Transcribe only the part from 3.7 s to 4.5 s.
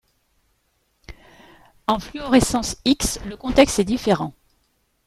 est différent.